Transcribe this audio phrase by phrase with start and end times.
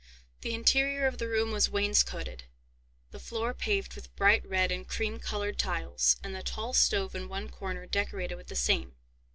[0.41, 2.45] The interior of the room was wainscoted,
[3.11, 7.29] the floor paved with bright red and cream coloured tiles, and the tall stove in
[7.29, 8.95] one corner decorated with the same.